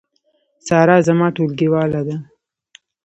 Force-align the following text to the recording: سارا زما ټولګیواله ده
سارا 0.67 0.97
زما 1.07 1.27
ټولګیواله 1.35 2.01
ده 2.07 2.17